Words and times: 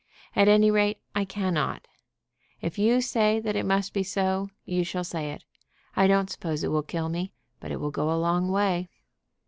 At 0.35 0.47
any 0.47 0.71
rate 0.71 0.97
I 1.13 1.25
cannot. 1.25 1.87
If 2.59 2.79
you 2.79 3.01
say 3.01 3.39
that 3.39 3.55
it 3.55 3.67
must 3.67 3.93
be 3.93 4.01
so, 4.01 4.49
you 4.65 4.83
shall 4.83 5.03
say 5.03 5.29
it. 5.29 5.43
I 5.95 6.07
don't 6.07 6.27
suppose 6.31 6.63
it 6.63 6.71
will 6.71 6.81
kill 6.81 7.07
me, 7.07 7.33
but 7.59 7.71
it 7.71 7.79
will 7.79 7.91
go 7.91 8.11
a 8.11 8.17
long 8.17 8.49
way. 8.49 8.89